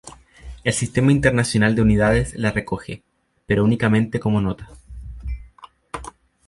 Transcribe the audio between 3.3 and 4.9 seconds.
pero únicamente como nota.